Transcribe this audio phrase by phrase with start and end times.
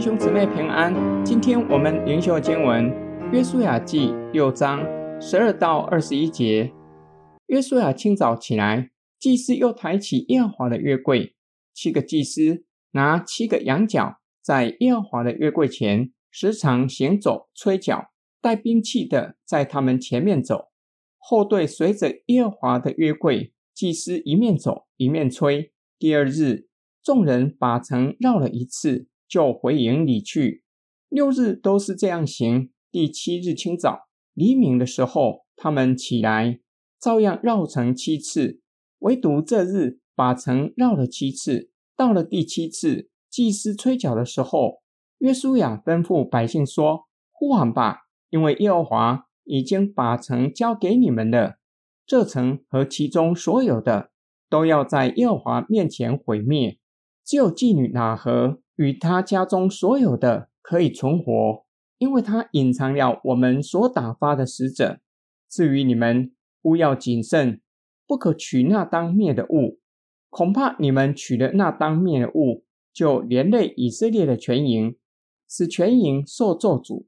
[0.00, 0.94] 弟兄姊妹平安。
[1.22, 2.90] 今天我们灵修经文
[3.32, 4.80] 《约书亚记》六章
[5.20, 6.72] 十二到二十一节。
[7.48, 11.34] 约书亚清早起来，祭司又抬起耶和华的约柜，
[11.74, 18.06] 七个祭司拿七个羊角，在耶和华的约柜前时常行走、吹角，
[18.40, 20.70] 带兵器的在他们前面走，
[21.18, 25.74] 后队随着耶和华的约柜，祭司一面走一面吹。
[25.98, 26.68] 第二日，
[27.04, 29.09] 众人把城绕了一次。
[29.30, 30.64] 就回营里去。
[31.08, 32.70] 六日都是这样行。
[32.90, 36.58] 第七日清早黎明的时候，他们起来，
[37.00, 38.60] 照样绕城七次。
[38.98, 41.70] 唯独这日把城绕了七次。
[41.96, 44.82] 到了第七次，祭司吹角的时候，
[45.18, 48.00] 约书亚吩咐百姓说：“呼喊吧，
[48.30, 51.58] 因为耶和华已经把城交给你们了。
[52.04, 54.10] 这城和其中所有的，
[54.48, 56.78] 都要在耶和华面前毁灭。
[57.24, 61.66] 只有妓女喇合。”与他家中所有的可以存活，
[61.98, 65.00] 因为他隐藏了我们所打发的使者。
[65.50, 67.60] 至于你们，务要谨慎，
[68.06, 69.80] 不可取那当灭的物，
[70.30, 74.96] 恐怕你们取了那当灭的物，就连累以色列的全营，
[75.46, 77.04] 使全营受咒诅。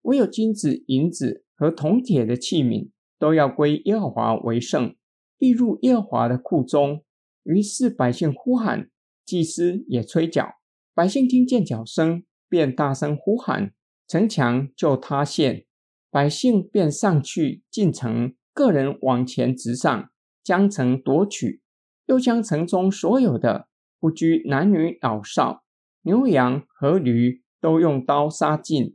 [0.00, 4.96] 唯有金子、银子和铜铁的器皿，都要归耶和华为圣，
[5.38, 7.04] 必入耶和华的库中。
[7.44, 8.90] 于是百姓呼喊，
[9.24, 10.54] 祭司也吹角。
[10.94, 13.72] 百姓听见脚声，便大声呼喊，
[14.06, 15.64] 城墙就塌陷。
[16.10, 20.10] 百姓便上去进城，个人往前直上，
[20.44, 21.62] 将城夺取，
[22.04, 25.64] 又将城中所有的，不拘男女老少、
[26.02, 28.94] 牛羊和驴，都用刀杀尽。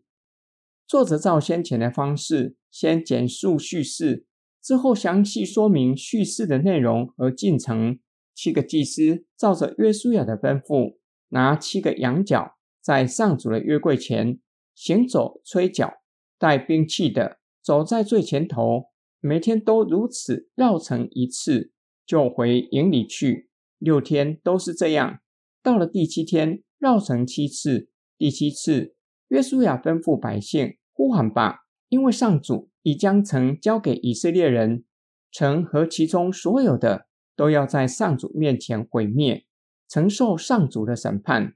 [0.85, 4.27] 作者照先前的方式，先简述叙事，
[4.61, 7.97] 之后详细说明叙事的内容和进程。
[8.35, 10.96] 七个祭司照着约书亚的吩咐。
[11.29, 14.39] 拿七个羊角，在上主的约柜前
[14.73, 15.93] 行走、吹角，
[16.37, 18.85] 带兵器的走在最前头，
[19.19, 21.71] 每天都如此绕城一次，
[22.05, 23.49] 就回营里去。
[23.79, 25.19] 六天都是这样。
[25.61, 27.89] 到了第七天，绕城七次。
[28.17, 28.95] 第七次，
[29.27, 34.85] 约书亚吩咐百姓呼喊吧，因为上主已将城交给以色列人，
[35.31, 39.46] 城和其中所有的都要在上主面前毁灭。
[39.87, 41.55] 承受上主的审判，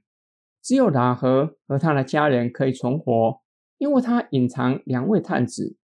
[0.62, 3.40] 只有喇合和他的家人可以存活，
[3.78, 5.76] 因为他隐藏两位探子。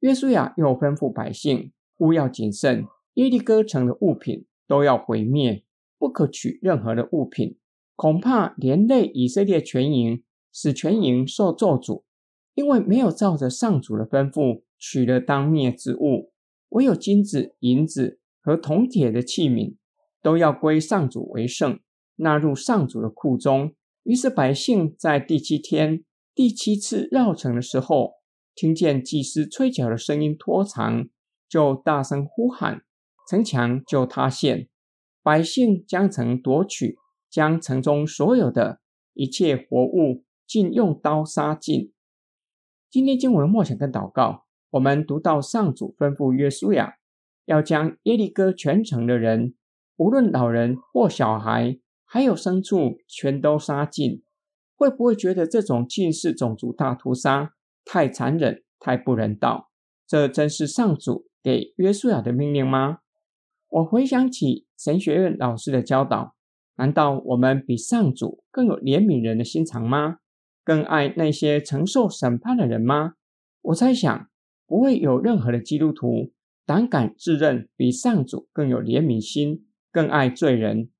[0.00, 5.64] 约书亚又吩咐百姓，务要谨慎，耶利哥城的物品都要毁灭，
[5.98, 7.58] 不可取任何的物品，
[7.96, 12.04] 恐怕连累以色列全营，使全营受咒诅，
[12.54, 16.30] 因为没有照着上主的吩咐取了当灭之物，
[16.68, 19.76] 唯有金子、银子和铜铁的器皿，
[20.22, 21.80] 都要归上主为圣。
[22.16, 23.74] 纳入上主的库中。
[24.02, 26.04] 于是百姓在第七天
[26.34, 28.14] 第七次绕城的时候，
[28.54, 31.08] 听见祭司吹角的声音拖长，
[31.48, 32.82] 就大声呼喊，
[33.28, 34.68] 城墙就塌陷。
[35.22, 36.96] 百姓将城夺取，
[37.28, 38.80] 将城中所有的
[39.14, 41.92] 一切活物尽用刀杀尽。
[42.88, 46.94] 今天经文的默想跟祷告，我们读到上主吩咐约书亚，
[47.46, 49.56] 要将耶利哥全城的人，
[49.96, 51.80] 无论老人或小孩。
[52.06, 54.22] 还有牲畜全都杀尽，
[54.76, 59.70] 会不会觉得这种尽是种族大屠杀太残忍、太不人道？
[60.06, 63.00] 这真是上主给约书亚的命令吗？
[63.68, 66.36] 我回想起神学院老师的教导，
[66.76, 70.18] 难道我们比上主更有怜悯人的心肠吗？
[70.64, 73.14] 更爱那些承受审判的人吗？
[73.62, 74.28] 我猜想，
[74.66, 76.32] 不会有任何的基督徒
[76.64, 80.90] 胆敢自认比上主更有怜悯心，更爱罪人。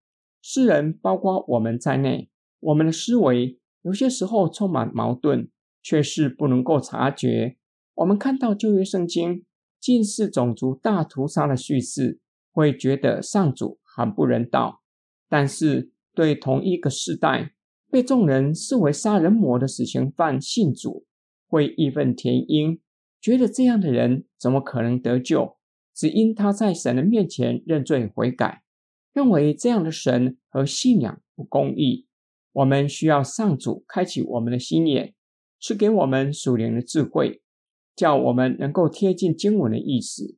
[0.49, 2.31] 世人，包括我们在内，
[2.61, 5.51] 我们的思维有些时候充满矛盾，
[5.83, 7.57] 却是不能够察觉。
[7.97, 9.45] 我们看到旧约圣经
[9.81, 12.21] 近似种族大屠杀的叙事，
[12.53, 14.83] 会觉得上主很不人道；
[15.29, 17.51] 但是对同一个世代
[17.91, 21.07] 被众人视为杀人魔的死刑犯信主，
[21.49, 22.79] 会义愤填膺，
[23.21, 25.57] 觉得这样的人怎么可能得救？
[25.93, 28.63] 只因他在神的面前认罪悔改。
[29.17, 32.07] 认为这样的神和信仰不公义，
[32.53, 35.15] 我们需要上主开启我们的心眼，
[35.59, 37.41] 赐给我们属灵的智慧，
[37.95, 40.37] 叫我们能够贴近经文的意思。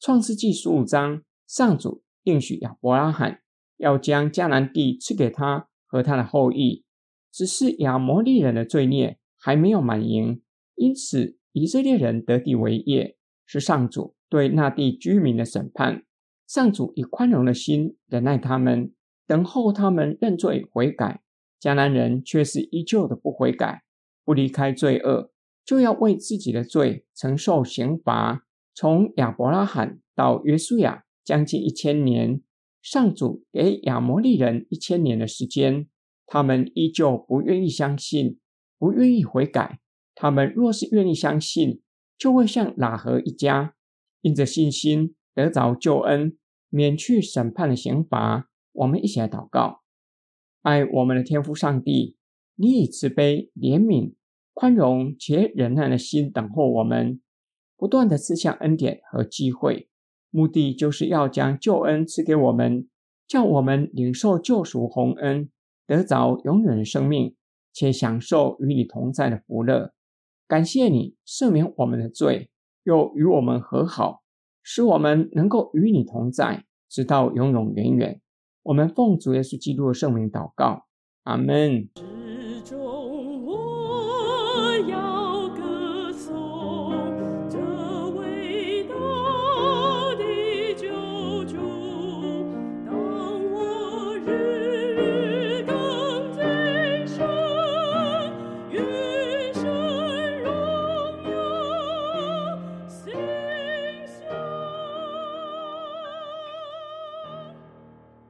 [0.00, 3.42] 创世纪十五章，上主应许亚伯拉罕
[3.76, 6.82] 要将迦南地赐给他和他的后裔，
[7.30, 10.42] 只是亚摩利人的罪孽还没有满盈，
[10.74, 16.02] 因此以色列人得地为业，是上主对那地居民的审判。
[16.46, 18.92] 上主以宽容的心忍耐他们，
[19.26, 21.22] 等候他们认罪悔改，
[21.60, 23.82] 迦南人却是依旧的不悔改，
[24.24, 25.32] 不离开罪恶，
[25.64, 28.46] 就要为自己的罪承受刑罚。
[28.72, 32.40] 从亚伯拉罕到约书亚，将近一千年，
[32.80, 35.88] 上主给亚摩利人一千年的时间，
[36.26, 38.38] 他们依旧不愿意相信，
[38.78, 39.80] 不愿意悔改。
[40.14, 41.82] 他们若是愿意相信，
[42.16, 43.74] 就会像喇合一家，
[44.20, 46.38] 因着信心得着救恩，
[46.70, 48.48] 免去审判的刑罚。
[48.72, 49.82] 我们一起来祷告：
[50.62, 52.16] 爱我们的天父上帝，
[52.54, 54.14] 你以慈悲、怜悯、
[54.54, 57.20] 宽容且忍耐的心等候我们，
[57.76, 59.90] 不断的赐下恩典和机会，
[60.30, 62.88] 目的就是要将救恩赐给我们，
[63.28, 65.50] 叫我们领受救赎宏恩，
[65.86, 67.36] 得着永远的生命，
[67.74, 69.92] 且享受与你同在的福乐。
[70.48, 72.50] 感谢你赦免我们的罪，
[72.84, 74.22] 又与我们和好，
[74.68, 78.20] 使我们能够与你同在，直到永永远远。
[78.64, 80.86] 我们奉主耶稣基督的圣名祷告，
[81.22, 81.88] 阿门。